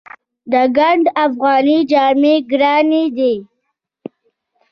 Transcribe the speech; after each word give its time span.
د 0.51 0.53
ګنډ 0.77 1.03
افغاني 1.25 1.77
جامې 1.91 2.35
ګرانې 2.51 3.03
دي؟ 3.17 3.33